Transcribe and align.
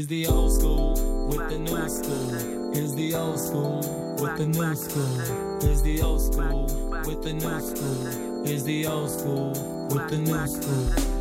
Here's 0.00 0.08
the 0.08 0.26
old 0.28 0.50
school 0.50 1.28
with 1.28 1.50
the 1.50 1.58
new 1.58 1.88
school. 1.90 2.72
Here's 2.72 2.94
the 2.94 3.14
old 3.14 3.38
school 3.38 4.16
with 4.18 4.38
the 4.38 4.46
new 4.46 4.74
school. 4.74 5.60
Here's 5.60 5.82
the 5.82 6.00
old 6.00 6.22
school 6.22 6.64
with 7.04 7.22
the 7.22 7.34
new 7.34 7.60
school. 7.60 8.42
Here's 8.46 8.64
the 8.64 8.86
old 8.86 9.10
school 9.10 9.50
with 9.90 10.08
the 10.08 10.16
new 10.16 10.46
school. 10.46 11.19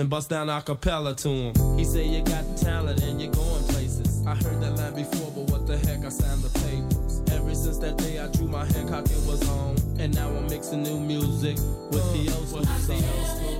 And 0.00 0.08
bust 0.08 0.30
down 0.30 0.48
a 0.48 0.62
cappella 0.62 1.14
to 1.14 1.28
him. 1.28 1.78
He 1.78 1.84
said 1.84 2.06
you 2.06 2.22
got 2.22 2.56
talent 2.56 3.02
and 3.02 3.20
you're 3.20 3.30
going 3.32 3.64
places. 3.64 4.26
I 4.26 4.34
heard 4.34 4.60
that 4.62 4.76
line 4.76 4.94
before, 4.94 5.30
but 5.32 5.52
what 5.52 5.66
the 5.66 5.76
heck, 5.76 6.04
I 6.04 6.08
signed 6.08 6.42
the 6.42 6.48
papers. 6.58 7.20
Ever 7.30 7.54
since 7.54 7.76
that 7.78 7.98
day, 7.98 8.18
I 8.18 8.28
drew 8.28 8.48
my 8.48 8.64
Hancock, 8.64 9.04
it 9.04 9.26
was 9.26 9.46
on. 9.50 9.76
And 10.00 10.14
now 10.14 10.28
I'm 10.28 10.46
mixing 10.48 10.82
new 10.82 10.98
music 10.98 11.56
with 11.92 12.06
the 12.14 12.34
old 12.34 12.48
school 12.48 13.59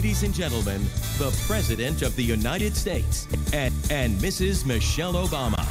ladies 0.00 0.22
and 0.22 0.32
gentlemen, 0.32 0.82
the 1.18 1.30
President 1.46 2.00
of 2.00 2.16
the 2.16 2.22
United 2.22 2.74
States 2.74 3.28
and, 3.52 3.74
and 3.90 4.18
Mrs. 4.18 4.64
Michelle 4.64 5.12
Obama. 5.12 5.69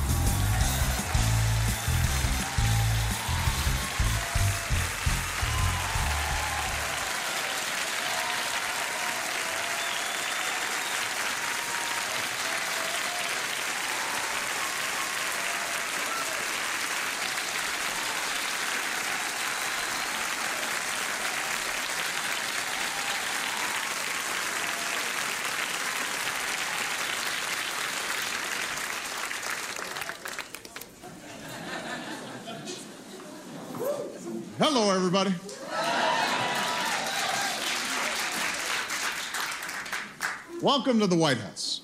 Welcome 40.70 41.00
to 41.00 41.08
the 41.08 41.16
White 41.16 41.40
House 41.40 41.82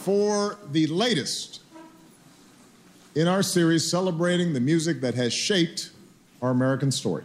for 0.00 0.58
the 0.72 0.88
latest 0.88 1.60
in 3.14 3.28
our 3.28 3.40
series 3.40 3.88
celebrating 3.88 4.52
the 4.52 4.58
music 4.58 5.00
that 5.02 5.14
has 5.14 5.32
shaped 5.32 5.92
our 6.42 6.50
American 6.50 6.90
story. 6.90 7.22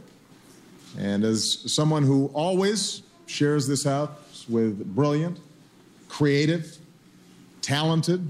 And 0.96 1.24
as 1.24 1.64
someone 1.74 2.04
who 2.04 2.28
always 2.36 3.02
shares 3.26 3.68
this 3.68 3.84
house 3.84 4.48
with 4.48 4.94
brilliant, 4.94 5.40
creative, 6.08 6.78
talented, 7.64 8.30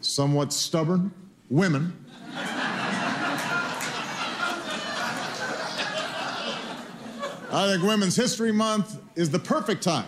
somewhat 0.00 0.52
stubborn 0.52 1.12
women, 1.48 1.92
I 7.52 7.68
think 7.68 7.84
Women's 7.84 8.16
History 8.16 8.50
Month 8.50 8.98
is 9.14 9.30
the 9.30 9.38
perfect 9.38 9.84
time 9.84 10.06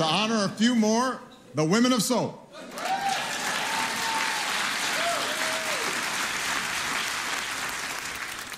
to 0.00 0.06
honor 0.06 0.44
a 0.46 0.48
few 0.48 0.74
more 0.74 1.20
the 1.54 1.62
women 1.62 1.92
of 1.92 2.02
soul. 2.02 2.48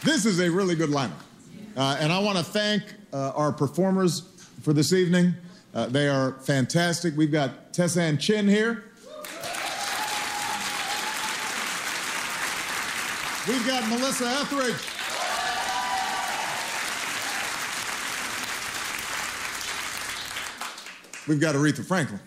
This 0.05 0.25
is 0.25 0.39
a 0.39 0.49
really 0.49 0.77
good 0.77 0.91
lineup. 0.91 1.11
Uh, 1.77 1.97
and 1.99 2.13
I 2.13 2.21
want 2.21 2.39
to 2.39 2.45
thank 2.45 2.85
uh, 3.13 3.33
our 3.35 3.51
performers 3.51 4.21
for 4.63 4.73
this 4.73 4.93
evening. 4.93 5.35
Uh, 5.75 5.87
they 5.87 6.07
are 6.07 6.35
fantastic. 6.43 7.17
We've 7.17 7.33
got 7.33 7.73
Tessanne 7.73 8.21
Chin 8.21 8.47
here. 8.47 8.85
We've 13.49 13.67
got 13.67 13.89
Melissa 13.89 14.27
Etheridge. 14.27 14.92
We've 21.33 21.41
got 21.41 21.55
Aretha 21.55 21.83
Franklin. 21.83 22.21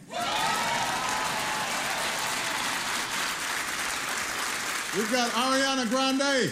We've 4.97 5.11
got 5.11 5.29
Ariana 5.29 5.87
Grande. 5.91 6.51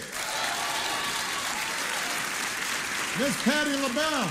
Miss 3.18 3.42
Patti 3.42 3.72
LaBelle. 3.72 4.28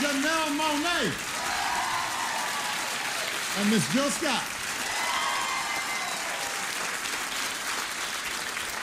Janelle 0.00 0.50
Monáe. 0.58 1.12
And 3.60 3.70
Miss 3.70 3.92
Jill 3.92 4.10
Scott. 4.10 4.42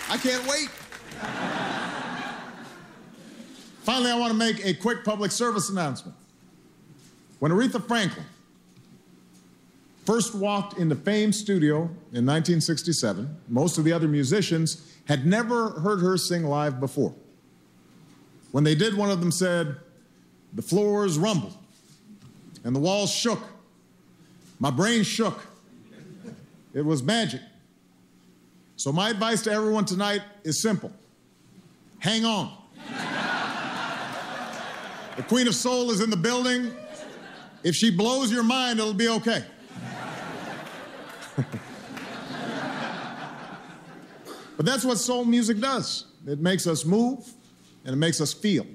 I 0.09 0.17
can't 0.17 0.47
wait. 0.47 0.69
Finally, 3.83 4.11
I 4.11 4.17
want 4.17 4.31
to 4.31 4.37
make 4.37 4.63
a 4.65 4.73
quick 4.73 5.03
public 5.03 5.31
service 5.31 5.69
announcement. 5.69 6.15
When 7.41 7.51
Aretha 7.51 7.83
Franklin 7.83 8.25
first 10.05 10.35
walked 10.35 10.77
into 10.77 10.95
Fame 10.95 11.33
Studio 11.33 11.85
in 12.13 12.27
1967, 12.27 13.35
most 13.47 13.79
of 13.79 13.83
the 13.83 13.91
other 13.91 14.07
musicians 14.07 14.93
had 15.05 15.25
never 15.25 15.71
heard 15.71 16.01
her 16.01 16.17
sing 16.17 16.43
live 16.43 16.79
before. 16.79 17.15
When 18.51 18.63
they 18.63 18.75
did, 18.75 18.95
one 18.95 19.09
of 19.09 19.21
them 19.21 19.31
said, 19.31 19.75
The 20.53 20.61
floors 20.61 21.17
rumbled 21.17 21.57
and 22.63 22.75
the 22.75 22.79
walls 22.79 23.11
shook. 23.11 23.41
My 24.59 24.69
brain 24.69 25.01
shook. 25.01 25.43
It 26.75 26.85
was 26.85 27.01
magic. 27.01 27.41
So, 28.75 28.91
my 28.91 29.09
advice 29.09 29.41
to 29.45 29.51
everyone 29.51 29.85
tonight 29.85 30.21
is 30.43 30.61
simple 30.61 30.91
hang 31.97 32.23
on. 32.23 32.55
the 35.17 35.23
Queen 35.23 35.47
of 35.47 35.55
Soul 35.55 35.89
is 35.89 36.01
in 36.01 36.11
the 36.11 36.17
building. 36.17 36.71
If 37.63 37.75
she 37.75 37.91
blows 37.91 38.31
your 38.31 38.43
mind, 38.43 38.79
it'll 38.79 38.93
be 38.93 39.07
okay. 39.09 39.43
but 44.57 44.65
that's 44.65 44.83
what 44.83 44.97
soul 44.97 45.25
music 45.25 45.59
does 45.59 46.05
it 46.27 46.39
makes 46.39 46.67
us 46.67 46.85
move 46.85 47.33
and 47.85 47.93
it 47.93 47.97
makes 47.97 48.21
us 48.21 48.33
feel. 48.33 48.65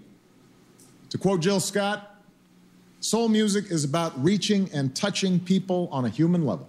To 1.10 1.18
quote 1.18 1.40
Jill 1.40 1.60
Scott, 1.60 2.22
soul 3.00 3.28
music 3.28 3.70
is 3.70 3.84
about 3.84 4.22
reaching 4.22 4.68
and 4.72 4.94
touching 4.94 5.38
people 5.38 5.88
on 5.92 6.04
a 6.04 6.08
human 6.08 6.44
level. 6.44 6.68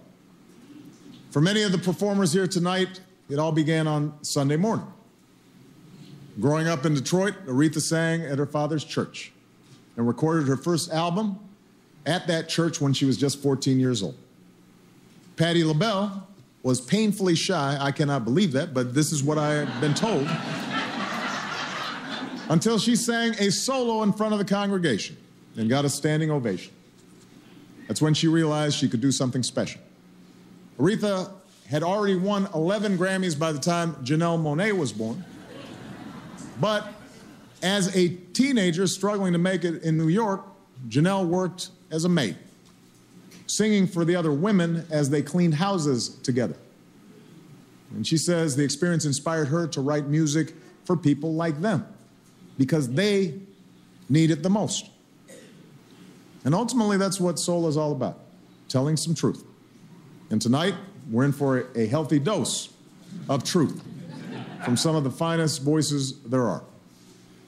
For 1.30 1.40
many 1.40 1.62
of 1.62 1.72
the 1.72 1.78
performers 1.78 2.32
here 2.32 2.46
tonight, 2.46 3.00
it 3.28 3.38
all 3.38 3.52
began 3.52 3.86
on 3.86 4.14
Sunday 4.22 4.56
morning. 4.56 4.86
Growing 6.40 6.68
up 6.68 6.86
in 6.86 6.94
Detroit, 6.94 7.34
Aretha 7.46 7.80
sang 7.80 8.22
at 8.22 8.38
her 8.38 8.46
father's 8.46 8.84
church 8.84 9.32
and 9.96 10.06
recorded 10.06 10.46
her 10.46 10.56
first 10.56 10.92
album 10.92 11.38
at 12.06 12.26
that 12.26 12.48
church 12.48 12.80
when 12.80 12.92
she 12.92 13.04
was 13.04 13.16
just 13.16 13.42
14 13.42 13.78
years 13.78 14.02
old. 14.02 14.16
Patti 15.36 15.62
LaBelle 15.62 16.26
was 16.62 16.80
painfully 16.80 17.34
shy. 17.34 17.76
I 17.80 17.92
cannot 17.92 18.24
believe 18.24 18.52
that, 18.52 18.74
but 18.74 18.94
this 18.94 19.12
is 19.12 19.22
what 19.22 19.38
I 19.38 19.54
have 19.54 19.80
been 19.80 19.94
told. 19.94 20.26
Until 22.50 22.78
she 22.78 22.96
sang 22.96 23.34
a 23.38 23.50
solo 23.50 24.02
in 24.02 24.12
front 24.12 24.32
of 24.32 24.38
the 24.38 24.44
congregation 24.44 25.16
and 25.56 25.68
got 25.68 25.84
a 25.84 25.88
standing 25.88 26.30
ovation. 26.30 26.72
That's 27.86 28.02
when 28.02 28.14
she 28.14 28.28
realized 28.28 28.76
she 28.76 28.88
could 28.88 29.00
do 29.00 29.12
something 29.12 29.42
special. 29.42 29.80
Aretha 30.78 31.30
had 31.68 31.82
already 31.82 32.16
won 32.16 32.48
11 32.54 32.96
Grammys 32.96 33.38
by 33.38 33.52
the 33.52 33.58
time 33.58 33.94
Janelle 33.96 34.40
Monáe 34.40 34.76
was 34.76 34.92
born. 34.92 35.24
But 36.60 36.92
as 37.62 37.94
a 37.94 38.08
teenager 38.08 38.86
struggling 38.86 39.32
to 39.32 39.38
make 39.38 39.64
it 39.64 39.82
in 39.82 39.96
New 39.96 40.08
York, 40.08 40.44
Janelle 40.88 41.26
worked 41.26 41.70
as 41.90 42.04
a 42.04 42.08
maid, 42.08 42.36
singing 43.46 43.86
for 43.86 44.04
the 44.04 44.16
other 44.16 44.32
women 44.32 44.86
as 44.90 45.10
they 45.10 45.22
cleaned 45.22 45.54
houses 45.54 46.08
together. 46.22 46.56
And 47.94 48.06
she 48.06 48.16
says 48.16 48.56
the 48.56 48.64
experience 48.64 49.04
inspired 49.04 49.48
her 49.48 49.66
to 49.68 49.80
write 49.80 50.06
music 50.06 50.54
for 50.84 50.96
people 50.96 51.34
like 51.34 51.60
them 51.60 51.86
because 52.58 52.90
they 52.90 53.34
need 54.08 54.30
it 54.30 54.42
the 54.42 54.50
most. 54.50 54.90
And 56.44 56.54
ultimately, 56.54 56.96
that's 56.96 57.20
what 57.20 57.38
soul 57.38 57.68
is 57.68 57.76
all 57.76 57.92
about 57.92 58.20
telling 58.68 58.96
some 58.96 59.14
truth. 59.14 59.44
And 60.30 60.40
tonight, 60.40 60.74
we're 61.10 61.24
in 61.24 61.32
for 61.32 61.68
a 61.74 61.86
healthy 61.86 62.18
dose 62.18 62.72
of 63.28 63.44
truth 63.44 63.82
from 64.64 64.76
some 64.76 64.94
of 64.94 65.04
the 65.04 65.10
finest 65.10 65.62
voices 65.62 66.20
there 66.22 66.46
are. 66.46 66.62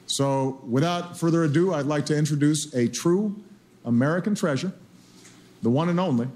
So, 0.07 0.59
without 0.67 1.17
further 1.17 1.43
ado, 1.43 1.73
I'd 1.73 1.85
like 1.85 2.05
to 2.07 2.17
introduce 2.17 2.73
a 2.73 2.87
true 2.87 3.41
American 3.85 4.35
treasure, 4.35 4.73
the 5.61 5.69
one 5.69 5.89
and 5.89 5.99
only 5.99 6.27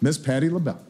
Miss 0.00 0.18
Patti 0.18 0.48
LaBelle. 0.48 0.80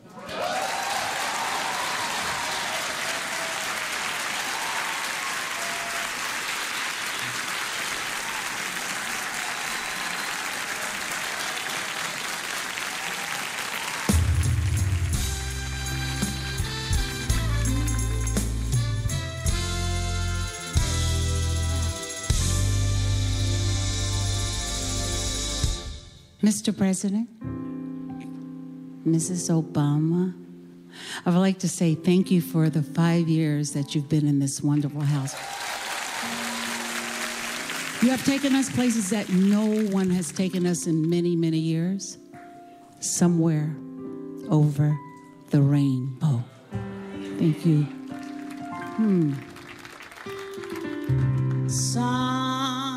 Mr. 26.53 26.77
President, 26.77 27.27
Mrs. 29.09 29.49
Obama, 29.49 30.35
I 31.25 31.31
would 31.31 31.39
like 31.39 31.59
to 31.61 31.69
say 31.69 31.95
thank 31.95 32.31
you 32.31 32.43
for 32.43 32.69
the 32.69 32.83
five 32.83 33.27
years 33.27 33.73
that 33.73 33.95
you've 33.95 34.11
been 34.11 34.27
in 34.29 34.39
this 34.39 34.63
wonderful 34.63 35.01
house. 35.01 35.33
You 38.03 38.11
have 38.11 38.23
taken 38.27 38.55
us 38.55 38.71
places 38.71 39.09
that 39.09 39.31
no 39.31 39.65
one 39.93 40.11
has 40.11 40.31
taken 40.31 40.67
us 40.67 40.87
in 40.87 41.09
many, 41.09 41.35
many 41.37 41.57
years. 41.57 42.19
Somewhere 43.01 43.75
over 44.51 44.95
the 45.49 45.63
rainbow. 45.63 46.45
Thank 47.39 47.65
you. 47.65 47.85
Hmm. 48.99 49.33
Somewhere. 51.67 52.93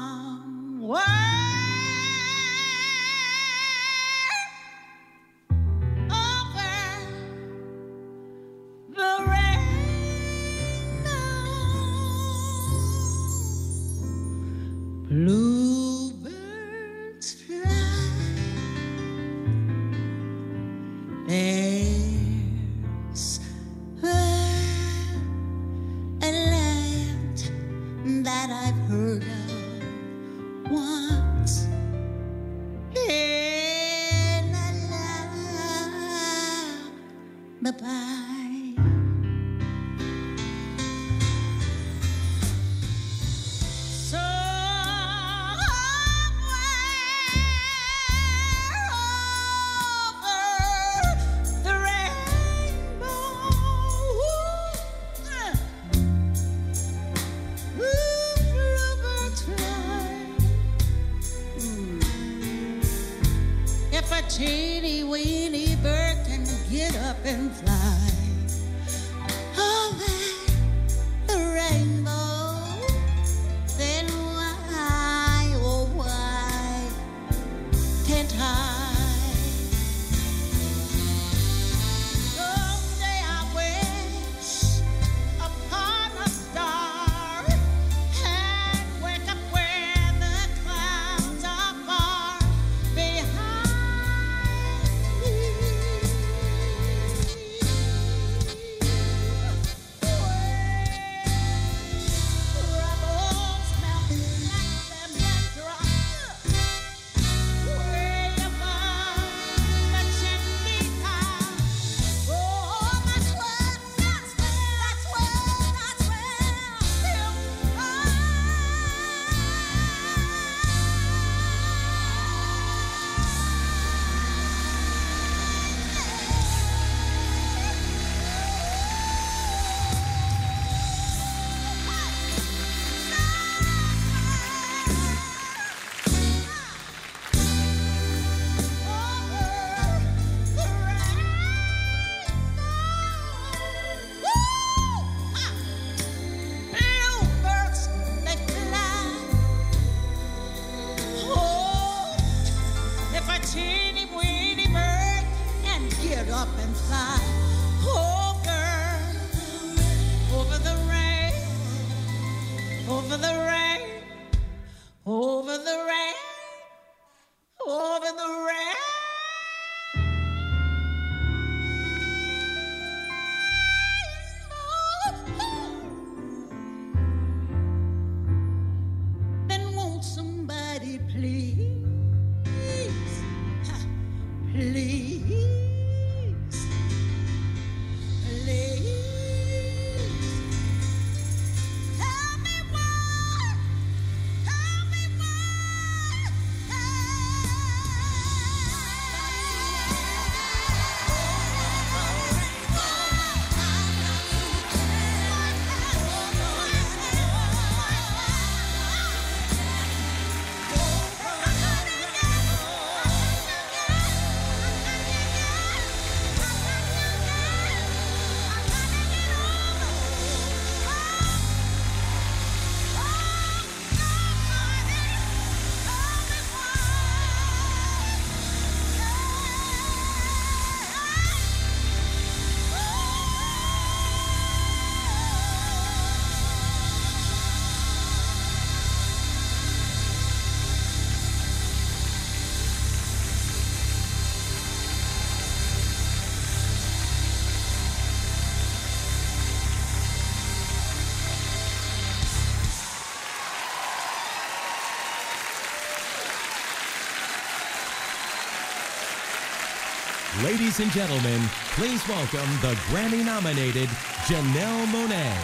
Ladies 260.45 260.79
and 260.79 260.91
gentlemen, 260.91 261.41
please 261.71 262.07
welcome 262.07 262.47
the 262.61 262.75
Grammy 262.91 263.25
nominated 263.25 263.89
Janelle 264.27 264.85
Monáe. 264.85 265.35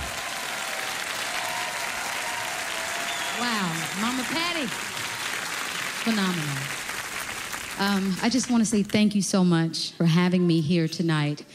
Wow, 3.39 3.73
Mama 3.99 4.23
Patti. 4.25 4.67
Phenomenal. 6.03 6.55
Um, 7.79 8.15
I 8.21 8.29
just 8.29 8.51
want 8.51 8.61
to 8.61 8.69
say 8.69 8.83
thank 8.83 9.15
you 9.15 9.23
so 9.23 9.43
much 9.43 9.93
for 9.93 10.05
having 10.05 10.45
me 10.45 10.61
here 10.61 10.87
tonight. 10.87 11.45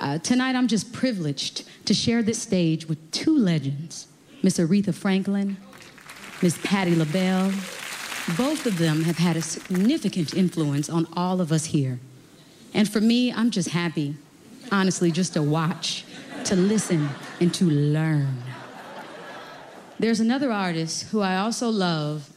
Uh, 0.00 0.16
tonight, 0.16 0.56
I'm 0.56 0.66
just 0.66 0.94
privileged 0.94 1.68
to 1.84 1.92
share 1.92 2.22
this 2.22 2.40
stage 2.40 2.88
with 2.88 3.10
two 3.10 3.36
legends 3.36 4.06
Miss 4.42 4.58
Aretha 4.58 4.94
Franklin, 4.94 5.58
Miss 6.40 6.58
Patti 6.64 6.94
LaBelle. 6.94 7.50
Both 8.38 8.64
of 8.64 8.78
them 8.78 9.02
have 9.02 9.18
had 9.18 9.36
a 9.36 9.42
significant 9.42 10.32
influence 10.32 10.88
on 10.88 11.06
all 11.12 11.42
of 11.42 11.52
us 11.52 11.66
here. 11.66 12.00
And 12.76 12.86
for 12.86 13.00
me, 13.00 13.32
I'm 13.32 13.50
just 13.50 13.70
happy, 13.70 14.16
honestly, 14.70 15.10
just 15.10 15.32
to 15.32 15.42
watch, 15.42 16.04
to 16.44 16.54
listen, 16.54 17.08
and 17.40 17.52
to 17.54 17.64
learn. 17.64 18.36
There's 19.98 20.20
another 20.20 20.52
artist 20.52 21.04
who 21.04 21.22
I 21.22 21.38
also 21.38 21.70
love, 21.70 22.28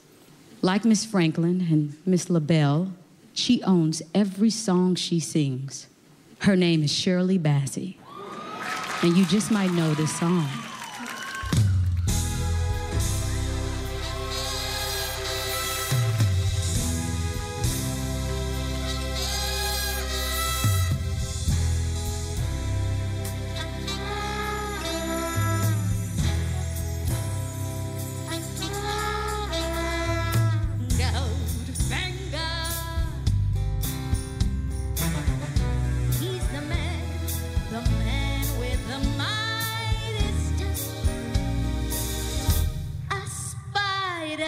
like 0.61 0.85
Miss 0.85 1.03
Franklin 1.03 1.67
and 1.69 1.97
Miss 2.05 2.29
LaBelle. 2.29 2.93
She 3.33 3.61
owns 3.63 4.01
every 4.15 4.49
song 4.49 4.95
she 4.95 5.19
sings. 5.19 5.87
Her 6.39 6.55
name 6.55 6.83
is 6.83 6.91
Shirley 6.91 7.37
Bassey. 7.37 7.97
And 9.03 9.17
you 9.17 9.25
just 9.25 9.51
might 9.51 9.71
know 9.71 9.93
this 9.93 10.17
song. 10.17 10.47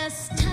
Thank 0.09 0.50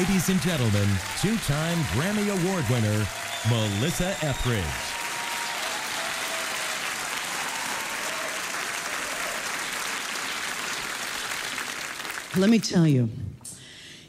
Ladies 0.00 0.30
and 0.30 0.40
gentlemen, 0.40 0.88
two 1.20 1.36
time 1.40 1.76
Grammy 1.92 2.30
Award 2.30 2.64
winner, 2.70 3.06
Melissa 3.50 4.16
Etheridge. 4.24 4.64
Let 12.40 12.48
me 12.48 12.58
tell 12.58 12.86
you, 12.86 13.10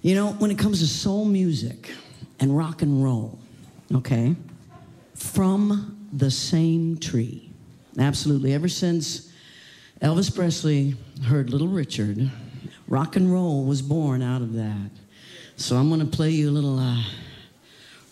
You 0.01 0.15
know, 0.15 0.31
when 0.31 0.49
it 0.49 0.57
comes 0.57 0.79
to 0.79 0.87
soul 0.87 1.25
music 1.25 1.93
and 2.39 2.57
rock 2.57 2.81
and 2.81 3.03
roll, 3.03 3.37
okay, 3.93 4.33
from 5.13 6.07
the 6.13 6.31
same 6.31 6.99
tree. 6.99 7.51
Absolutely. 7.99 8.53
Ever 8.53 8.69
since 8.69 9.29
Elvis 10.01 10.33
Presley 10.33 10.95
heard 11.25 11.49
Little 11.49 11.67
Richard, 11.67 12.31
rock 12.87 13.17
and 13.17 13.29
roll 13.29 13.65
was 13.65 13.81
born 13.81 14.21
out 14.21 14.41
of 14.41 14.53
that. 14.53 14.89
So 15.57 15.75
I'm 15.77 15.89
going 15.89 15.99
to 15.99 16.05
play 16.05 16.31
you 16.31 16.49
a 16.49 16.51
little 16.51 16.79
uh, 16.79 17.01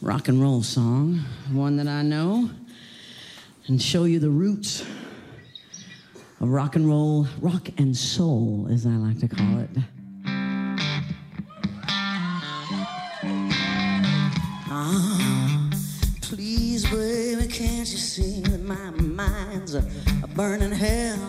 rock 0.01 0.27
and 0.27 0.41
roll 0.41 0.61
song, 0.61 1.19
one 1.51 1.77
that 1.77 1.87
I 1.87 2.01
know, 2.03 2.49
and 3.67 3.81
show 3.81 4.03
you 4.05 4.19
the 4.19 4.29
roots 4.29 4.85
of 6.39 6.49
rock 6.49 6.75
and 6.75 6.87
roll, 6.87 7.27
rock 7.41 7.69
and 7.77 7.95
soul, 7.95 8.67
as 8.71 8.85
I 8.85 8.91
like 8.91 9.19
to 9.19 9.27
call 9.27 9.59
it. 9.59 9.69
Please, 16.21 16.89
baby, 16.89 17.47
can't 17.47 17.79
you 17.79 17.97
see 17.97 18.41
that 18.41 18.61
my 18.61 18.91
mind's 18.91 19.73
a 19.73 19.81
burning 20.35 20.71
hell? 20.71 21.28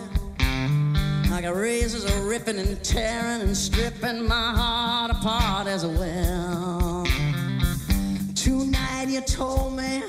Like 1.41 1.49
a 1.49 1.59
razors 1.59 2.05
are 2.05 2.21
ripping 2.21 2.59
and 2.59 2.83
tearing 2.83 3.41
and 3.41 3.57
stripping 3.57 4.27
my 4.27 4.51
heart 4.51 5.09
apart 5.09 5.65
as 5.65 5.83
well. 5.83 7.03
Tonight 8.35 9.07
you 9.07 9.21
told 9.21 9.75
me 9.75 10.03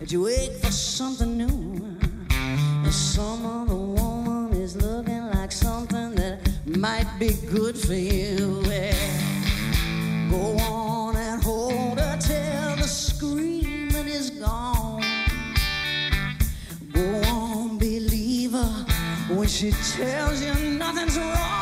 that 0.00 0.10
you 0.10 0.22
wait 0.22 0.56
for 0.56 0.72
something 0.72 1.38
new. 1.38 1.98
And 2.32 2.92
some 2.92 3.46
other 3.46 3.76
woman 3.76 4.52
is 4.54 4.74
looking 4.74 5.24
like 5.30 5.52
something 5.52 6.16
that 6.16 6.40
might 6.66 7.06
be 7.20 7.34
good 7.52 7.78
for 7.78 7.94
you. 7.94 8.60
Go 10.32 10.56
on 10.58 10.91
she 19.62 19.70
tells 19.70 20.42
you 20.42 20.52
nothing's 20.70 21.16
wrong. 21.16 21.61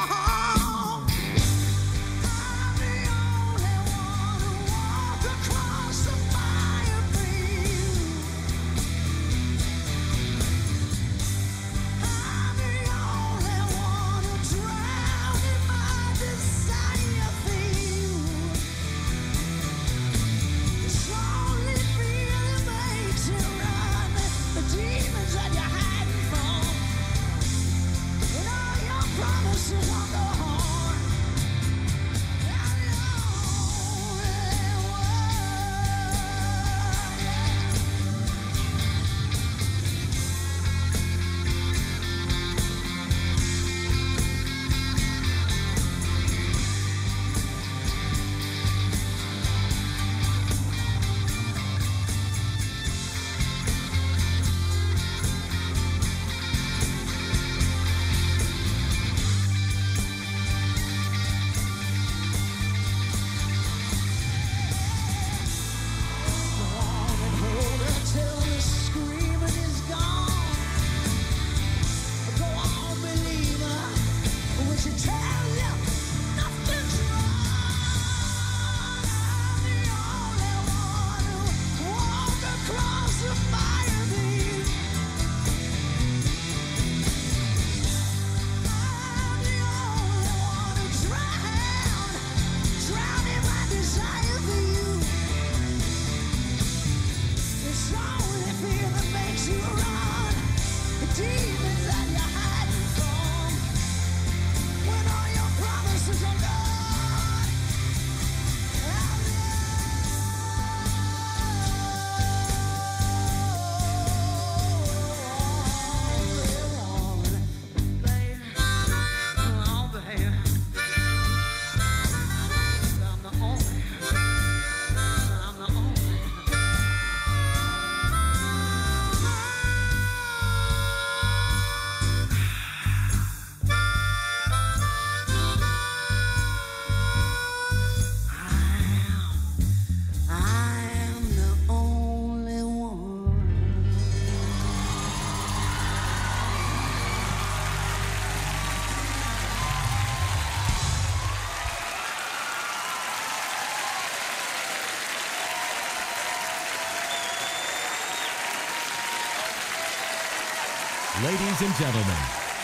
Ladies 161.25 161.61
and 161.61 161.75
gentlemen, 161.75 162.17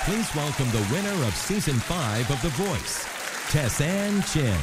please 0.07 0.35
welcome 0.35 0.71
the 0.71 0.87
winner 0.91 1.27
of 1.27 1.35
season 1.37 1.75
five 1.75 2.31
of 2.31 2.41
The 2.41 2.49
Voice, 2.49 3.05
Tessanne 3.51 4.23
Chin. 4.33 4.59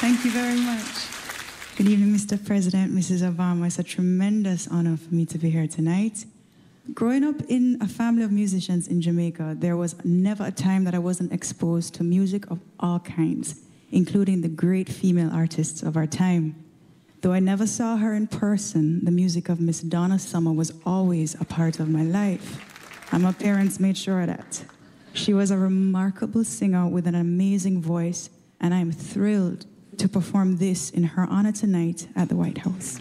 Thank 0.00 0.24
you 0.24 0.32
very 0.32 0.58
much. 0.58 1.76
Good 1.76 1.86
evening, 1.86 2.12
Mr. 2.12 2.44
President, 2.44 2.92
Mrs. 2.92 3.22
Obama. 3.22 3.66
It's 3.68 3.78
a 3.78 3.84
tremendous 3.84 4.66
honor 4.66 4.96
for 4.96 5.14
me 5.14 5.26
to 5.26 5.38
be 5.38 5.50
here 5.50 5.68
tonight. 5.68 6.24
Growing 6.92 7.22
up 7.22 7.36
in 7.48 7.78
a 7.80 7.86
family 7.86 8.24
of 8.24 8.32
musicians 8.32 8.88
in 8.88 9.00
Jamaica, 9.00 9.58
there 9.60 9.76
was 9.76 9.94
never 10.04 10.44
a 10.44 10.50
time 10.50 10.82
that 10.84 10.94
I 10.96 10.98
wasn't 10.98 11.32
exposed 11.32 11.94
to 11.94 12.02
music 12.02 12.50
of 12.50 12.58
all 12.80 12.98
kinds, 12.98 13.60
including 13.92 14.40
the 14.40 14.48
great 14.48 14.88
female 14.88 15.30
artists 15.32 15.84
of 15.84 15.96
our 15.96 16.08
time. 16.08 16.56
Though 17.22 17.32
I 17.32 17.40
never 17.40 17.66
saw 17.66 17.98
her 17.98 18.14
in 18.14 18.28
person, 18.28 19.04
the 19.04 19.10
music 19.10 19.50
of 19.50 19.60
Miss 19.60 19.80
Donna 19.80 20.18
Summer 20.18 20.52
was 20.52 20.72
always 20.86 21.34
a 21.38 21.44
part 21.44 21.78
of 21.78 21.86
my 21.88 22.02
life. 22.02 22.64
And 23.12 23.22
my 23.22 23.32
parents 23.32 23.78
made 23.78 23.98
sure 23.98 24.22
of 24.22 24.28
that. 24.28 24.64
She 25.12 25.34
was 25.34 25.50
a 25.50 25.58
remarkable 25.58 26.44
singer 26.44 26.86
with 26.86 27.06
an 27.06 27.14
amazing 27.14 27.82
voice, 27.82 28.30
and 28.58 28.72
I 28.72 28.78
am 28.78 28.90
thrilled 28.90 29.66
to 29.98 30.08
perform 30.08 30.56
this 30.56 30.88
in 30.88 31.02
her 31.02 31.26
honor 31.28 31.52
tonight 31.52 32.08
at 32.16 32.30
the 32.30 32.36
White 32.36 32.58
House. 32.58 32.98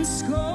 And 0.00 0.06
scold 0.08 0.49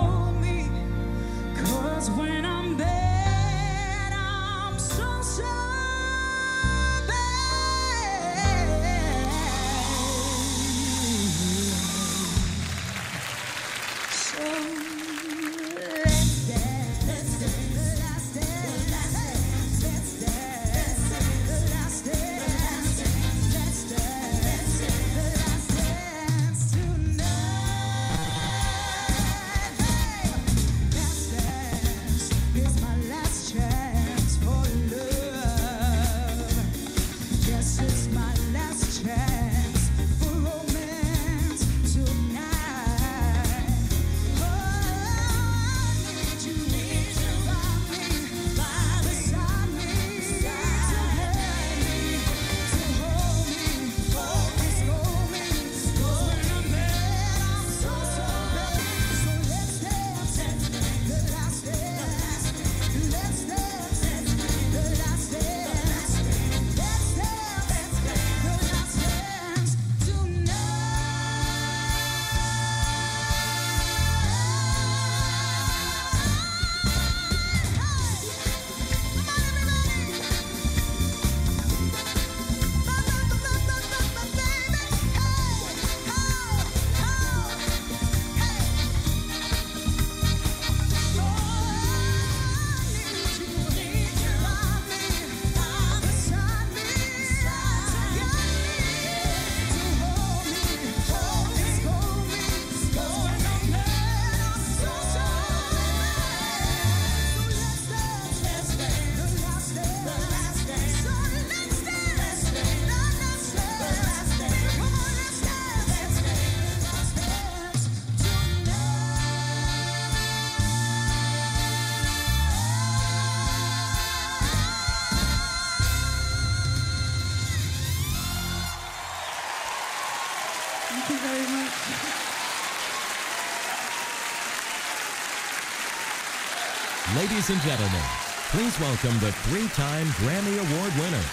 Ladies 137.47 137.63
and 137.63 137.77
gentlemen, 137.77 138.01
please 138.49 138.79
welcome 138.79 139.19
the 139.19 139.31
three-time 139.31 140.07
Grammy 140.17 140.57
Award 140.57 140.91
winner, 140.97 141.23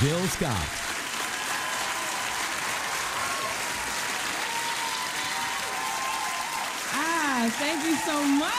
Jill 0.00 0.26
Scott. 0.26 0.66
Ah, 6.92 7.46
thank 7.52 7.84
you 7.84 7.94
so 7.98 8.24
much. 8.24 8.50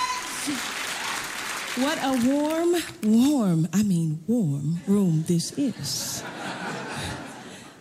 What 1.84 1.98
a 2.02 2.14
warm, 2.30 2.76
warm, 3.04 3.68
I 3.74 3.84
mean 3.84 4.24
warm 4.26 4.80
room 4.88 5.26
this 5.28 5.52
is. 5.58 6.24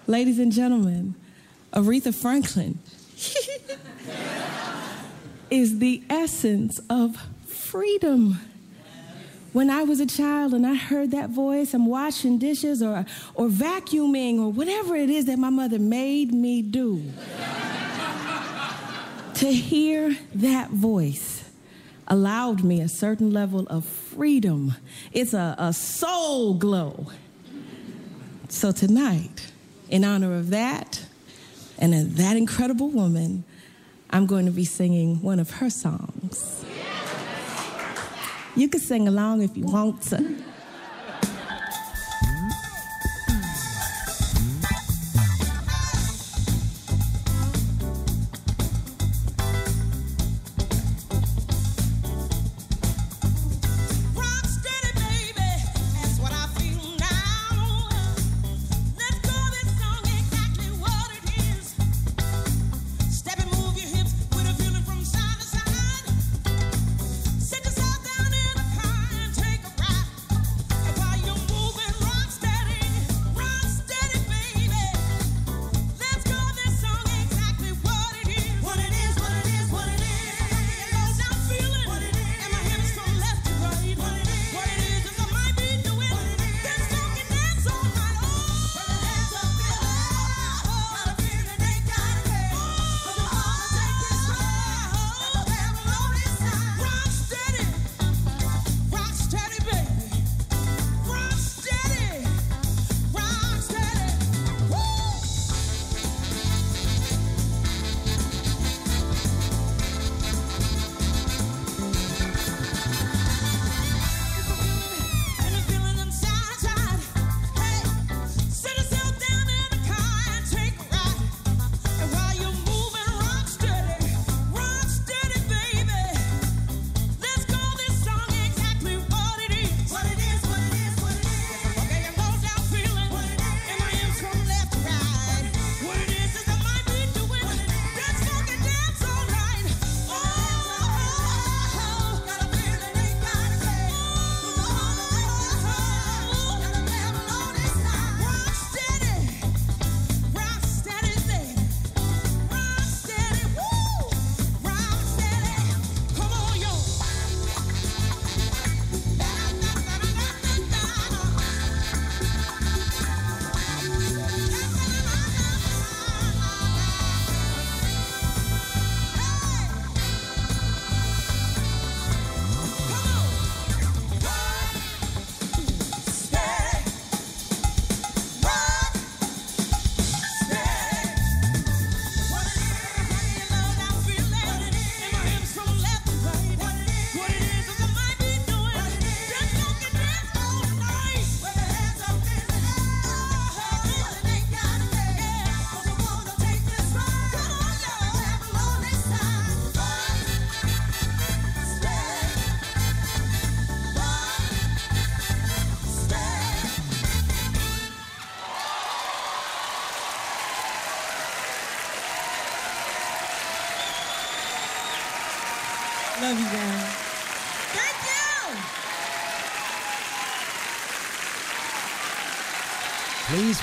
Ladies 0.09 0.41
and 0.41 0.51
gentlemen, 0.51 1.15
Aretha 1.73 2.13
Franklin 2.13 2.81
is 5.51 5.79
the 5.79 6.03
essence 6.11 6.81
of 6.91 7.17
freedom. 7.47 8.41
When 9.55 9.71
I 9.71 9.85
was 9.85 10.01
a 10.01 10.07
child 10.07 10.53
and 10.53 10.67
I 10.67 10.75
heard 10.75 11.13
that 11.13 11.31
voice, 11.31 11.75
I'm 11.75 11.87
washing 11.87 12.39
dishes 12.39 12.83
or, 12.83 13.07
or 13.37 13.47
vacuuming 13.47 14.41
or 14.41 14.51
whatever 14.51 14.97
it 14.97 15.09
is 15.09 15.27
that 15.27 15.39
my 15.39 15.49
mother 15.49 15.79
made 15.79 16.35
me 16.35 16.61
do. 16.61 17.01
to 19.35 19.53
hear 19.53 20.17
that 20.35 20.71
voice 20.71 21.49
allowed 22.09 22.65
me 22.65 22.81
a 22.81 22.89
certain 22.89 23.33
level 23.33 23.61
of 23.69 23.85
freedom. 23.85 24.75
It's 25.13 25.35
a, 25.35 25.55
a 25.57 25.73
soul 25.73 26.55
glow. 26.55 27.07
So 28.49 28.73
tonight, 28.73 29.53
in 29.89 30.03
honor 30.03 30.35
of 30.35 30.51
that 30.51 31.07
and 31.79 32.17
that 32.17 32.37
incredible 32.37 32.89
woman, 32.89 33.45
I'm 34.11 34.27
going 34.27 34.47
to 34.47 34.53
be 34.53 34.65
singing 34.65 35.23
one 35.23 35.39
of 35.39 35.51
her 35.51 35.71
songs. 35.71 36.65
You 38.57 38.69
can 38.69 38.81
sing 38.81 39.09
along 39.09 39.43
if 39.43 39.57
you 39.57 39.65
want 39.65 40.03
to. 40.03 40.37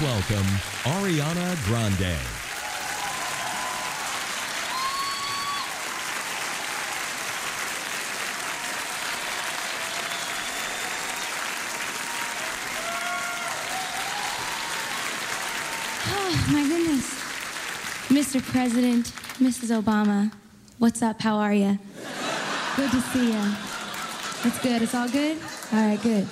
welcome 0.02 0.46
Ariana 0.84 1.56
Grande. 1.66 2.18
Oh, 16.14 16.48
my 16.52 16.64
goodness. 16.68 17.06
Mr. 18.10 18.42
President, 18.42 19.06
Mrs. 19.40 19.82
Obama, 19.82 20.32
what's 20.80 21.04
up? 21.04 21.22
How 21.22 21.36
are 21.36 21.54
you? 21.54 21.78
Good 22.76 22.90
to 22.92 23.02
see 23.02 23.32
you. 23.32 23.56
It's 24.46 24.60
good. 24.60 24.82
It's 24.82 24.96
all 24.96 25.10
good? 25.10 25.38
All 25.72 25.88
right, 25.88 26.02
good. 26.02 26.28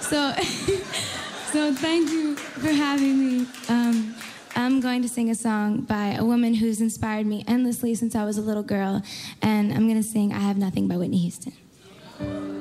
So. 0.00 0.32
So 1.52 1.74
thank 1.74 2.12
you 2.12 2.36
for 2.36 2.68
having 2.68 3.18
me. 3.18 3.46
Um, 3.68 4.14
I'm 4.54 4.78
going 4.78 5.02
to 5.02 5.08
sing 5.08 5.30
a 5.30 5.34
song 5.34 5.80
by 5.80 6.12
a 6.12 6.24
woman 6.24 6.54
who's 6.54 6.80
inspired 6.80 7.26
me 7.26 7.44
endlessly 7.48 7.92
since 7.96 8.14
I 8.14 8.24
was 8.24 8.38
a 8.38 8.40
little 8.40 8.62
girl, 8.62 9.02
and 9.42 9.72
I'm 9.72 9.88
going 9.88 10.00
to 10.00 10.08
sing 10.08 10.32
I 10.32 10.38
Have 10.38 10.56
Nothing 10.56 10.86
by 10.86 10.96
Whitney 10.96 11.18
Houston. 11.18 12.59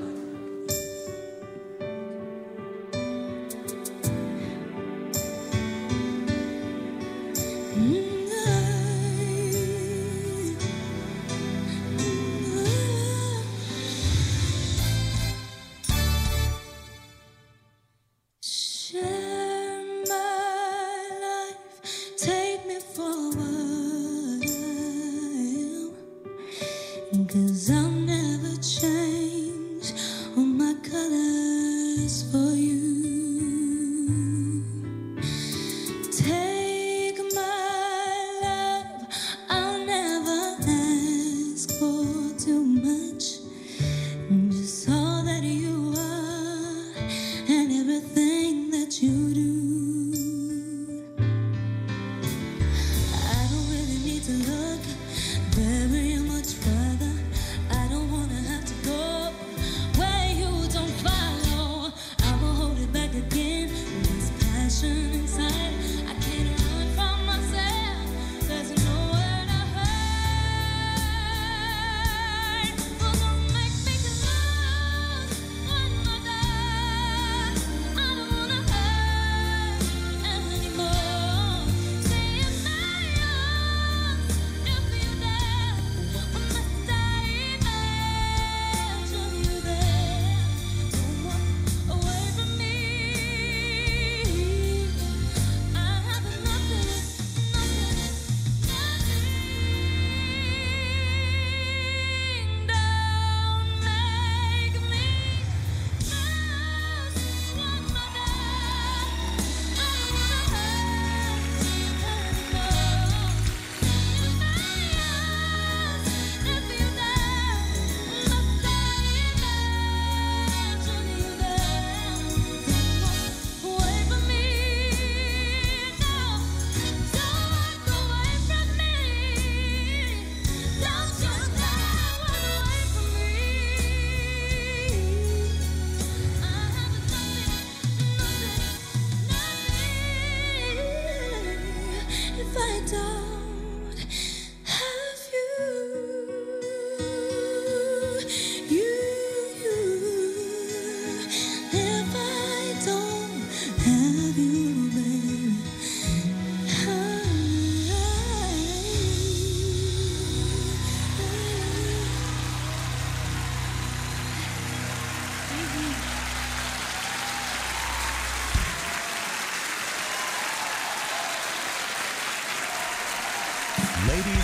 My 142.59 142.81
on. 142.93 143.18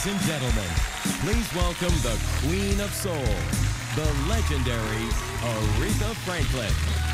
Ladies 0.06 0.22
and 0.22 0.30
gentlemen, 0.30 0.72
please 1.22 1.56
welcome 1.56 1.96
the 2.04 2.16
Queen 2.42 2.80
of 2.80 2.94
Soul, 2.94 3.16
the 3.96 4.30
legendary 4.30 5.10
Aretha 5.42 6.14
Franklin. 6.18 7.05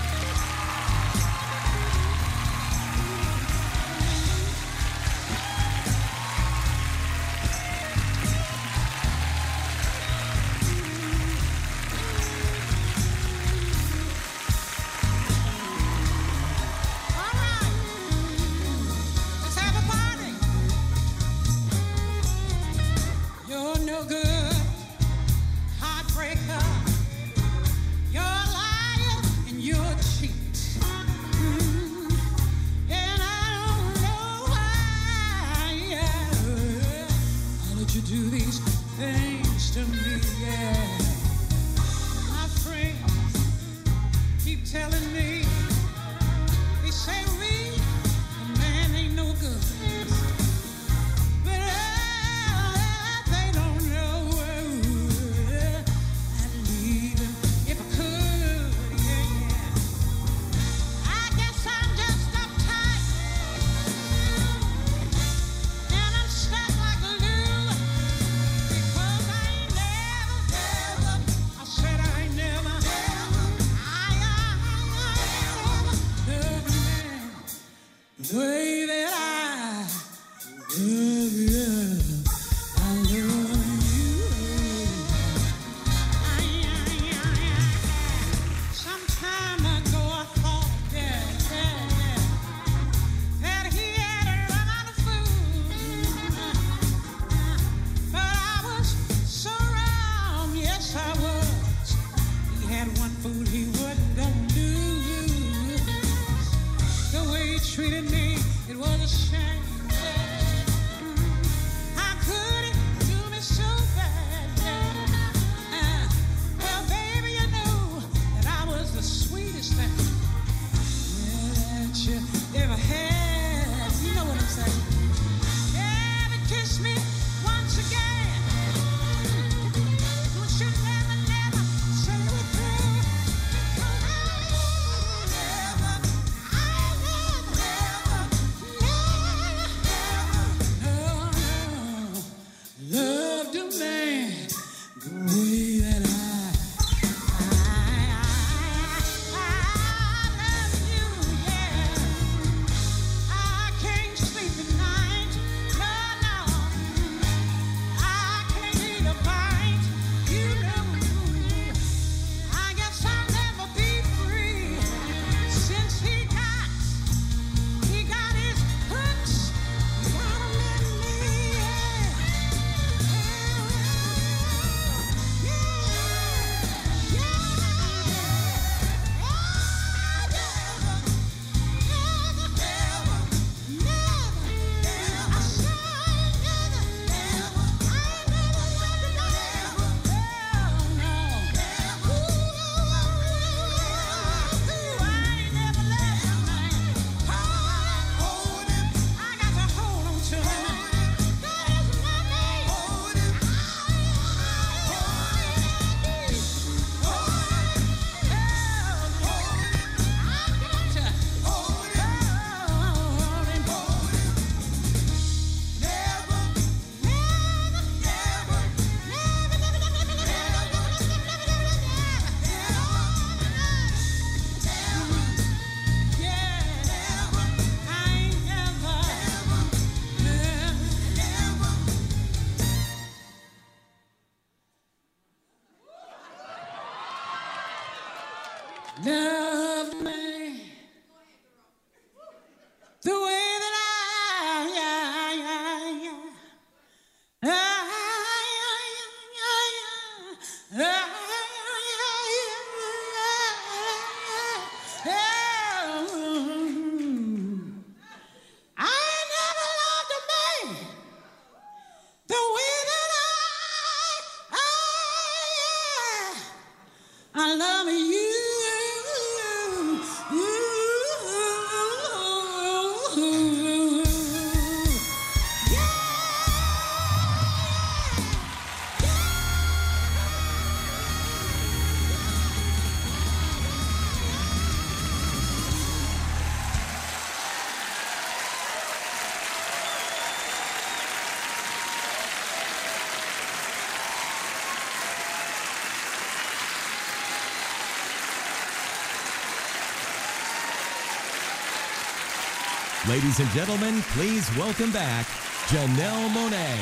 Ladies 303.10 303.39
and 303.39 303.49
gentlemen, 303.49 303.99
please 304.13 304.47
welcome 304.56 304.91
back 304.91 305.25
Janelle 305.65 306.29
Monáe. 306.29 306.52
Ready 306.54 306.77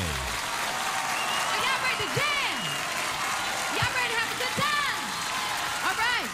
to 1.96 2.08
ready 3.80 4.10
to 4.10 4.18
have 4.18 4.30
a 4.30 4.38
good 4.38 4.54
time? 4.60 5.00
All 5.86 5.96
right. 5.96 6.28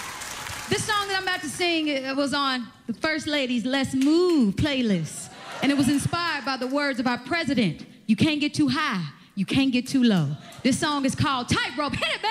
This 0.69 0.85
song 0.85 1.07
that 1.07 1.17
I'm 1.19 1.23
about 1.23 1.41
to 1.43 1.49
sing 1.49 2.17
was 2.17 2.35
on 2.35 2.67
the 2.89 2.95
First 2.95 3.29
Lady's 3.29 3.65
Let's 3.65 3.95
Move 3.95 4.57
playlist, 4.57 5.31
and 5.63 5.71
it 5.71 5.79
was 5.79 5.89
inspired 5.89 6.45
by 6.45 6.57
the 6.57 6.67
words 6.67 6.99
of 6.99 7.07
our 7.07 7.19
president. 7.19 7.87
You 8.07 8.17
can't 8.17 8.41
get 8.41 8.55
too 8.55 8.67
high, 8.67 9.05
you 9.37 9.47
can't 9.47 9.71
get 9.73 9.87
too 9.87 10.03
low. 10.03 10.37
This 10.65 10.81
song 10.81 11.05
is 11.05 11.15
called 11.15 11.49
Tightrope. 11.49 11.95
Hit 11.95 12.25
it. 12.25 12.26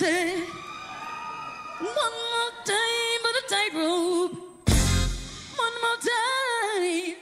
say 0.00 0.40
one 1.78 2.14
more 2.22 2.52
time 2.64 3.20
but 3.22 3.32
the 3.36 3.42
tightrope. 3.54 4.32
One 5.64 5.76
more 5.84 6.00
time. 6.08 7.16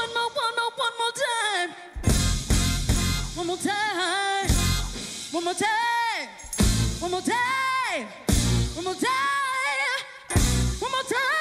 One 0.00 0.10
more, 0.16 0.30
one 0.42 0.54
more, 0.58 0.72
one 0.84 0.96
more 1.00 1.14
time. 1.22 1.70
One 3.36 3.46
more 3.46 3.56
time. 3.58 4.48
One 5.30 5.44
more 5.44 5.54
time. 5.54 6.28
One 6.98 7.10
more 7.12 7.22
time. 7.22 8.06
One 8.74 8.84
more 8.84 8.94
time. 8.94 10.00
One 10.80 10.90
more 10.90 11.02
time. 11.04 11.37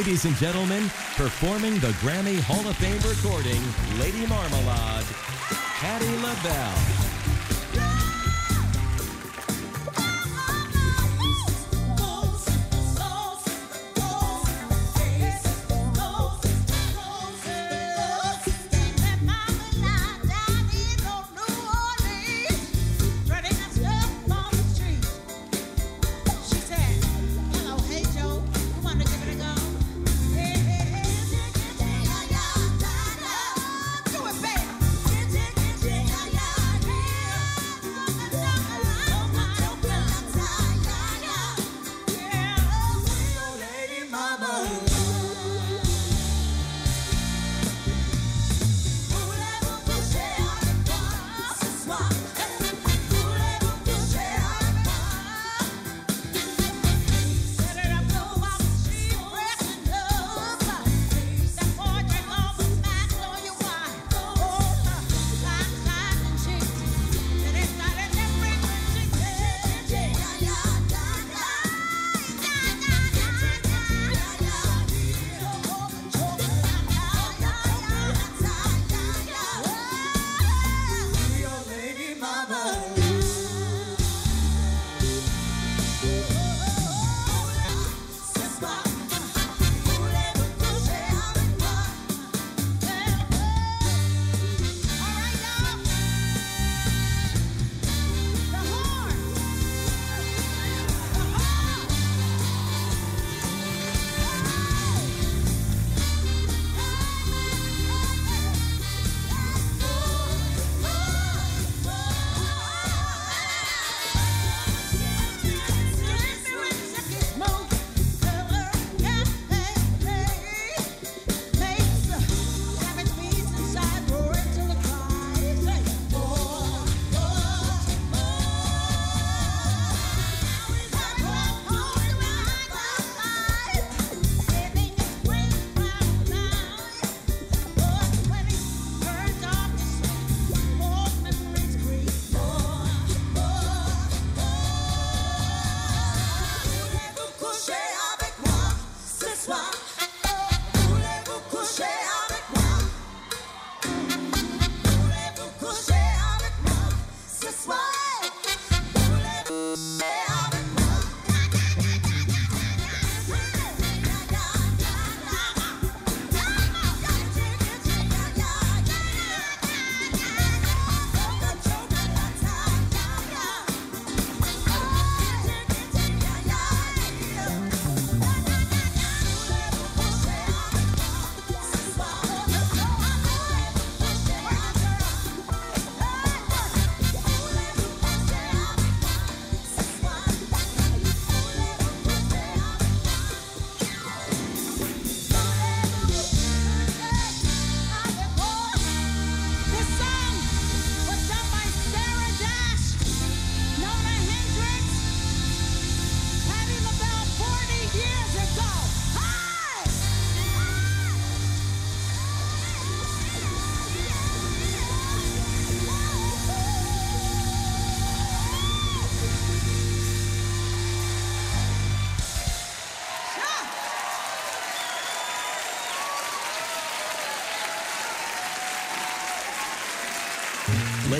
Ladies 0.00 0.24
and 0.24 0.34
gentlemen, 0.36 0.84
performing 1.14 1.74
the 1.74 1.92
Grammy 2.00 2.40
Hall 2.40 2.66
of 2.66 2.74
Fame 2.78 2.96
recording, 3.06 3.60
Lady 3.98 4.26
Marmalade, 4.26 5.04
Patti 5.78 6.16
LaBelle. 6.16 7.09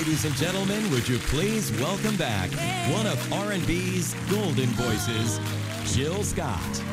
Ladies 0.01 0.25
and 0.25 0.35
gentlemen, 0.35 0.89
would 0.89 1.07
you 1.07 1.19
please 1.19 1.71
welcome 1.73 2.15
back 2.15 2.49
one 2.91 3.05
of 3.05 3.31
R&B's 3.31 4.15
golden 4.31 4.69
voices, 4.69 5.39
Jill 5.95 6.23
Scott. 6.23 6.90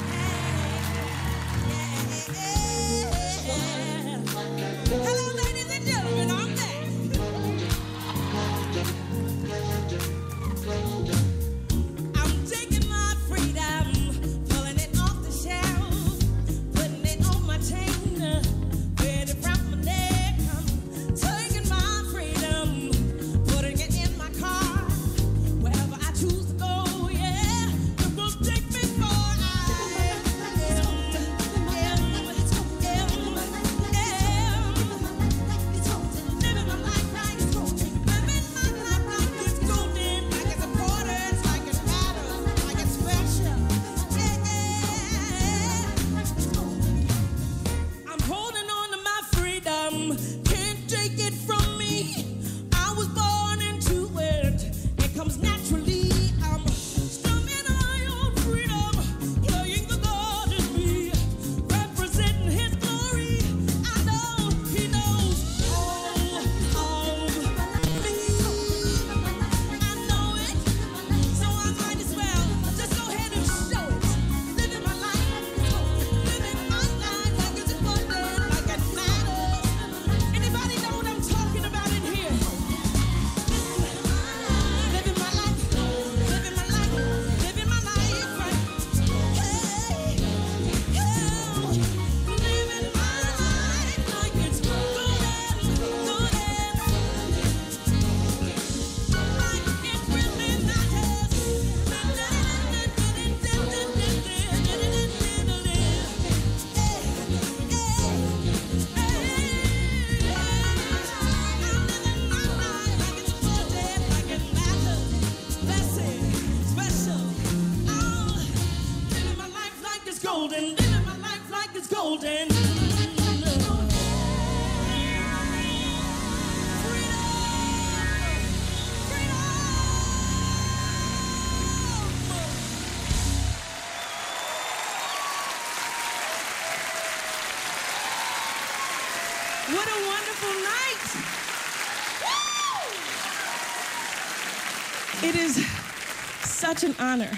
Such 146.78 146.90
an 146.90 146.96
honor 147.00 147.30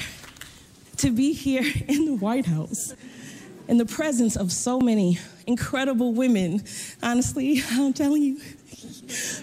to 0.99 1.11
be 1.11 1.33
here 1.33 1.63
in 1.89 2.05
the 2.05 2.15
White 2.15 2.45
House 2.45 2.95
in 3.69 3.79
the 3.79 3.87
presence 3.87 4.37
of 4.37 4.53
so 4.53 4.81
many 4.81 5.19
incredible 5.47 6.13
women. 6.13 6.63
Honestly, 7.03 7.63
I'm 7.71 7.95
telling 7.95 8.23
you, 8.23 8.41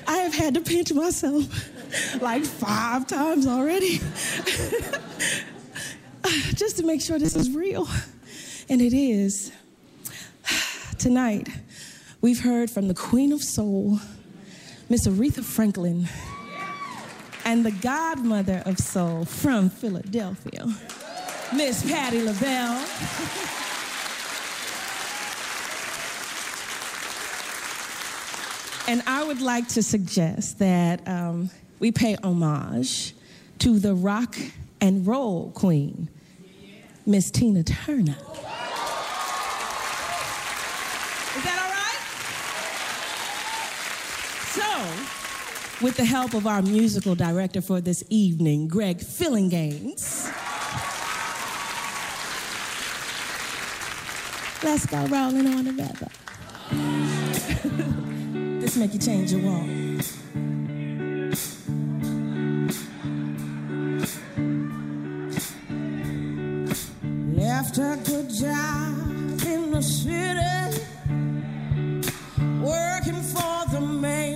I 0.05 0.17
have 0.17 0.35
had 0.35 0.53
to 0.53 0.61
pinch 0.61 0.93
myself 0.93 1.45
like 2.21 2.43
five 2.43 3.07
times 3.07 3.47
already 3.47 3.99
just 6.53 6.77
to 6.77 6.85
make 6.85 7.01
sure 7.01 7.17
this 7.17 7.35
is 7.35 7.49
real. 7.49 7.87
And 8.69 8.81
it 8.81 8.93
is. 8.93 9.51
Tonight, 10.99 11.49
we've 12.21 12.41
heard 12.41 12.69
from 12.69 12.87
the 12.87 12.93
Queen 12.93 13.31
of 13.31 13.41
Soul, 13.41 13.99
Miss 14.89 15.07
Aretha 15.07 15.43
Franklin, 15.43 16.07
and 17.47 17.65
the 17.65 17.71
godmother 17.71 18.61
of 18.65 18.77
soul 18.77 19.23
from 19.23 19.69
Philadelphia, 19.69 20.67
Miss 21.55 21.89
Patti 21.89 22.21
LaBelle. 22.21 22.85
And 28.89 29.03
I 29.05 29.21
would 29.21 29.41
like 29.41 29.67
to 29.69 29.83
suggest 29.83 30.59
that 30.59 31.05
um, 31.09 31.49
we 31.77 31.91
pay 31.91 32.15
homage 32.23 33.13
to 33.59 33.79
the 33.79 33.93
rock 33.93 34.37
and 34.79 35.05
roll 35.05 35.51
queen, 35.51 36.07
Miss 37.05 37.29
Tina 37.29 37.63
Turner. 37.63 38.15
Is 38.15 38.37
that 41.43 41.59
all 41.59 41.69
right? 41.75 41.99
So, 44.55 45.17
with 45.81 45.95
the 45.95 46.05
help 46.05 46.33
of 46.33 46.47
our 46.47 46.61
musical 46.61 47.13
director 47.13 47.61
for 47.61 47.79
this 47.81 48.03
evening, 48.09 48.67
Greg 48.67 48.97
Phillinganes, 48.97 50.25
let's 54.63 54.85
go 54.87 55.05
rolling 55.05 55.47
on 55.47 55.65
together. 55.65 56.07
this 58.59 58.75
make 58.75 58.93
you 58.93 58.99
change 58.99 59.31
your 59.31 59.41
walk. 59.41 59.67
Left 67.37 67.77
a 67.77 67.99
good 68.03 68.29
job 68.33 69.41
in 69.45 69.71
the 69.71 69.81
city, 69.81 70.81
working 72.61 73.21
for 73.21 73.65
the 73.71 73.81
man 73.81 74.26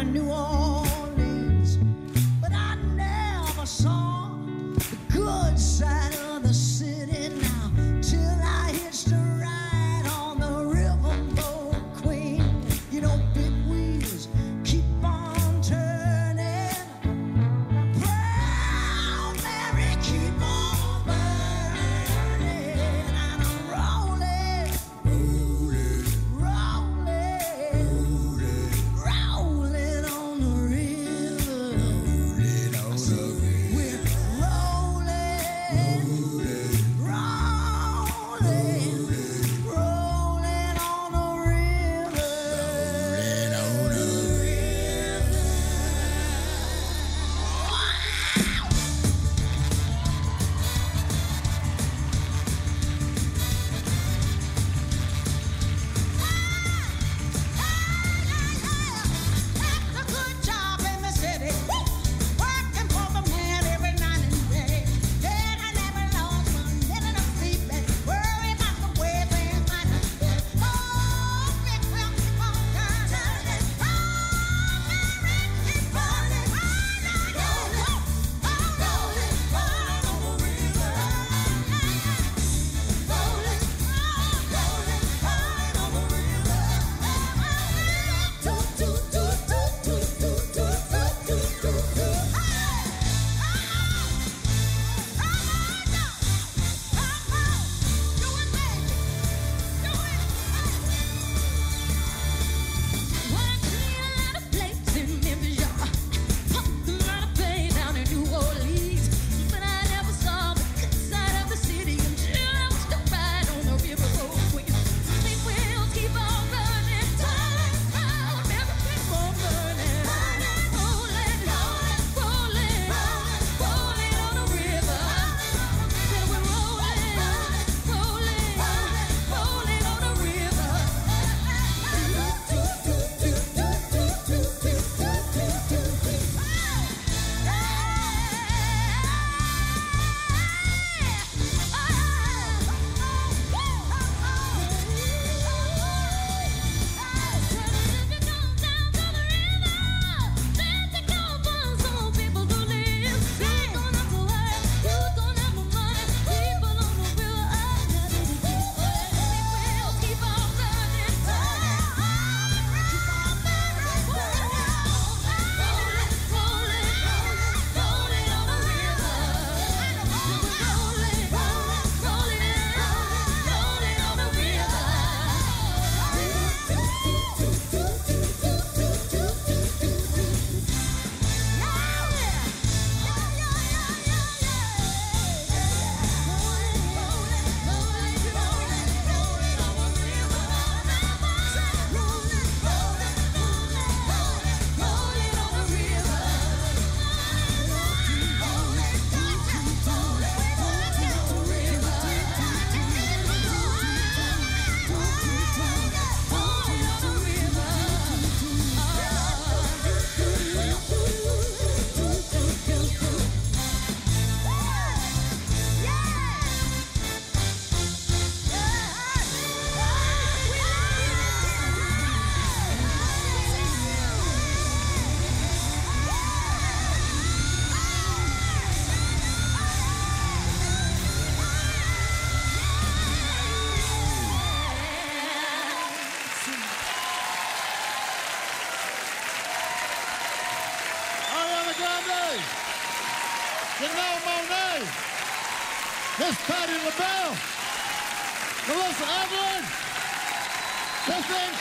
down 0.00 0.06
in 0.06 0.12
New 0.14 0.30
Orleans, 0.30 0.59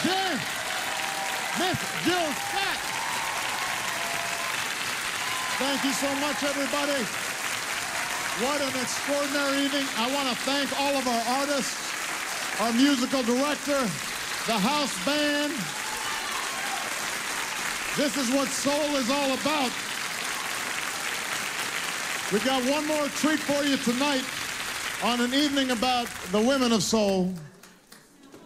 Chin, 0.01 0.35
Miss 1.59 1.79
Jill 2.05 2.29
Scott. 2.49 2.79
Thank 5.59 5.83
you 5.83 5.93
so 5.93 6.07
much, 6.23 6.43
everybody. 6.43 7.03
What 8.39 8.61
an 8.61 8.79
extraordinary 8.79 9.65
evening. 9.65 9.85
I 9.97 10.13
want 10.13 10.29
to 10.29 10.35
thank 10.43 10.71
all 10.79 10.95
of 10.95 11.05
our 11.05 11.23
artists, 11.41 11.75
our 12.61 12.71
musical 12.71 13.23
director, 13.23 13.81
the 14.47 14.57
house 14.57 14.95
band. 15.05 15.51
This 17.97 18.15
is 18.15 18.33
what 18.33 18.47
soul 18.47 18.95
is 18.95 19.09
all 19.09 19.33
about. 19.33 19.71
We've 22.31 22.45
got 22.45 22.63
one 22.69 22.87
more 22.87 23.07
treat 23.19 23.39
for 23.39 23.63
you 23.65 23.75
tonight 23.75 24.23
on 25.03 25.19
an 25.19 25.33
evening 25.33 25.71
about 25.71 26.07
the 26.31 26.39
women 26.39 26.71
of 26.71 26.83
soul. 26.83 27.33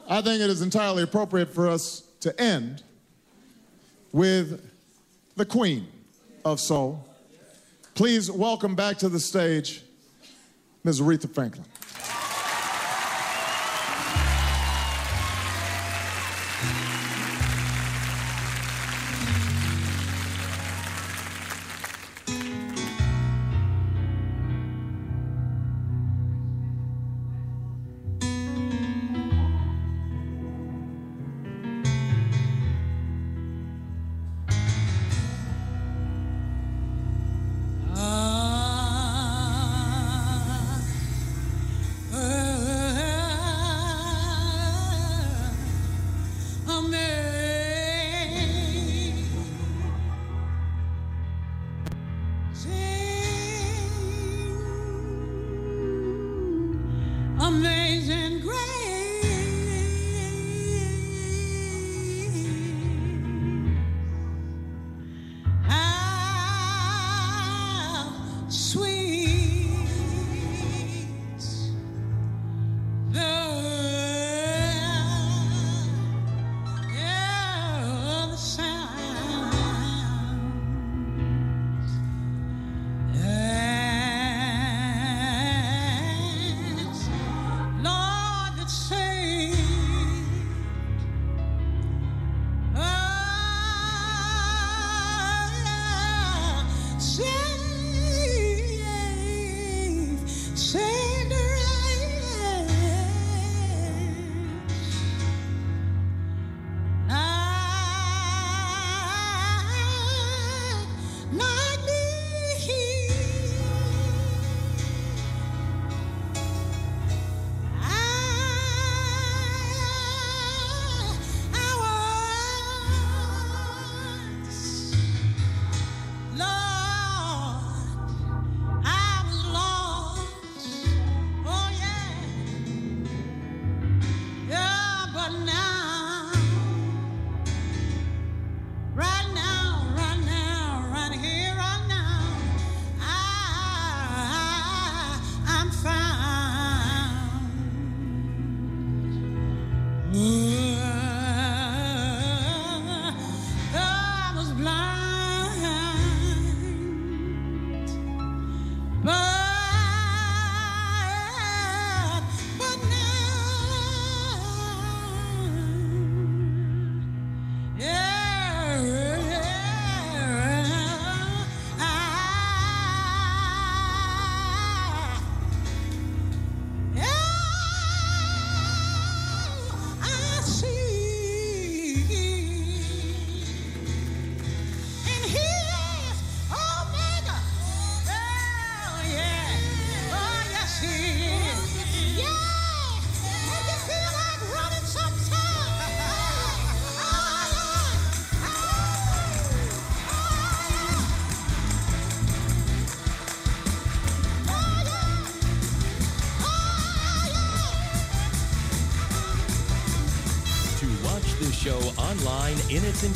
I 0.08 0.22
think 0.22 0.42
it 0.42 0.50
is 0.50 0.62
entirely 0.62 1.04
appropriate 1.04 1.54
for 1.54 1.70
us 1.70 2.04
to 2.22 2.40
end 2.40 2.84
with 4.12 4.70
the 5.36 5.46
queen 5.46 5.88
of 6.44 6.60
soul. 6.60 7.08
Please 7.96 8.30
welcome 8.30 8.76
back 8.76 8.98
to 8.98 9.10
the 9.10 9.20
stage 9.20 9.82
Ms. 10.84 11.00
Aretha 11.00 11.34
Franklin. 11.34 11.66
Amazing 57.54 58.40
grace. 58.40 58.53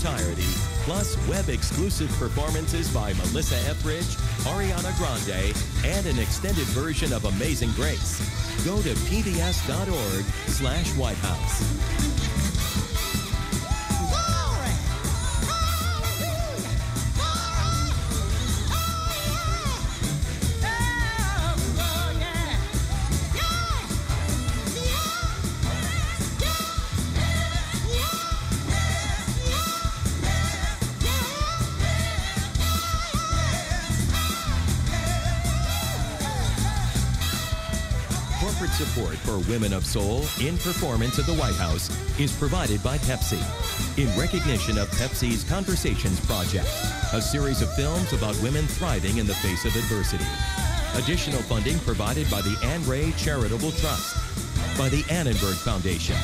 Entirety, 0.08 0.44
plus 0.84 1.18
web 1.28 1.50
exclusive 1.50 2.10
performances 2.18 2.90
by 2.94 3.14
Melissa 3.14 3.58
Etheridge, 3.70 4.16
Ariana 4.46 4.96
Grande, 4.98 5.56
and 5.86 6.06
an 6.06 6.20
extended 6.20 6.66
version 6.68 7.12
of 7.12 7.26
Amazing 7.26 7.72
Grace, 7.72 8.20
go 8.64 8.82
to 8.82 8.94
pbs.org 9.10 10.26
slash 10.48 10.90
White 10.96 11.18
House. 11.18 11.97
Women 39.58 39.74
of 39.74 39.88
Soul 39.88 40.20
in 40.40 40.56
performance 40.60 41.18
at 41.18 41.26
the 41.26 41.34
White 41.34 41.56
House 41.56 41.90
is 42.20 42.32
provided 42.32 42.84
by 42.84 43.00
Pepsi 43.00 43.42
in 43.98 44.08
recognition 44.16 44.78
of 44.78 44.88
Pepsi's 44.92 45.44
Conversations 45.46 46.24
Project, 46.28 46.68
a 47.12 47.20
series 47.20 47.64
of 47.64 47.74
films 47.74 48.14
about 48.14 48.40
women 48.44 48.68
thriving 48.68 49.18
in 49.18 49.26
the 49.26 49.34
face 49.34 49.66
of 49.66 49.76
adversity. 49.76 50.28
Additional 50.94 51.42
funding 51.42 51.80
provided 51.80 52.30
by 52.30 52.40
the 52.44 52.56
Anne 52.64 52.86
Ray 52.86 53.12
Charitable 53.14 53.72
Trust, 53.72 54.16
by 54.78 54.90
the 54.90 55.04
Annenberg 55.10 55.56
Foundation, 55.66 56.18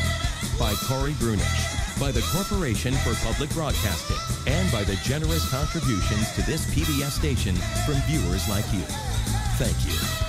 by 0.60 0.76
Corey 0.86 1.16
Brunish, 1.18 1.66
by 2.00 2.12
the 2.12 2.22
Corporation 2.32 2.94
for 3.02 3.16
Public 3.26 3.50
Broadcasting, 3.50 4.54
and 4.54 4.72
by 4.72 4.84
the 4.84 4.96
generous 4.98 5.50
contributions 5.50 6.32
to 6.36 6.44
this 6.44 6.70
PBS 6.70 7.18
station 7.18 7.56
from 7.84 7.96
viewers 8.06 8.48
like 8.48 8.72
you. 8.72 8.86
Thank 9.58 9.88
you. 9.88 10.23